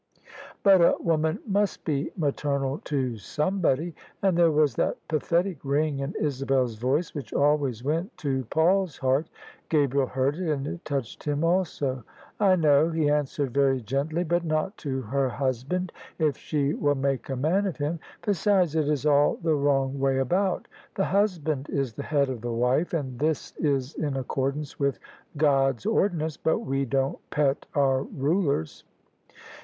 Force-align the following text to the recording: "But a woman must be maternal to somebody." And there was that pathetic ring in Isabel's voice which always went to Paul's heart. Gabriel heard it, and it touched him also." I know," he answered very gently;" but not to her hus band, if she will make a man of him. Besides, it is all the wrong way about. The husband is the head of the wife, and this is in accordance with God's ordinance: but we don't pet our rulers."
"But 0.63 0.81
a 0.81 0.95
woman 0.99 1.37
must 1.45 1.85
be 1.85 2.11
maternal 2.17 2.79
to 2.85 3.17
somebody." 3.17 3.93
And 4.23 4.35
there 4.35 4.49
was 4.49 4.73
that 4.73 4.97
pathetic 5.07 5.59
ring 5.63 5.99
in 5.99 6.15
Isabel's 6.19 6.73
voice 6.73 7.13
which 7.13 7.33
always 7.35 7.83
went 7.83 8.17
to 8.17 8.45
Paul's 8.45 8.97
heart. 8.97 9.27
Gabriel 9.69 10.07
heard 10.07 10.37
it, 10.37 10.49
and 10.51 10.65
it 10.65 10.83
touched 10.85 11.23
him 11.25 11.43
also." 11.43 12.03
I 12.39 12.55
know," 12.55 12.89
he 12.89 13.11
answered 13.11 13.53
very 13.53 13.79
gently;" 13.79 14.23
but 14.23 14.43
not 14.43 14.75
to 14.77 15.03
her 15.03 15.29
hus 15.29 15.63
band, 15.63 15.91
if 16.17 16.35
she 16.35 16.73
will 16.73 16.95
make 16.95 17.29
a 17.29 17.35
man 17.35 17.67
of 17.67 17.77
him. 17.77 17.99
Besides, 18.25 18.73
it 18.75 18.89
is 18.89 19.05
all 19.05 19.35
the 19.35 19.53
wrong 19.53 19.99
way 19.99 20.17
about. 20.17 20.67
The 20.95 21.05
husband 21.05 21.69
is 21.69 21.93
the 21.93 22.01
head 22.01 22.27
of 22.27 22.41
the 22.41 22.51
wife, 22.51 22.91
and 22.95 23.19
this 23.19 23.53
is 23.57 23.93
in 23.93 24.17
accordance 24.17 24.79
with 24.79 24.97
God's 25.37 25.85
ordinance: 25.85 26.37
but 26.37 26.57
we 26.57 26.85
don't 26.85 27.19
pet 27.29 27.67
our 27.75 28.01
rulers." 28.01 28.83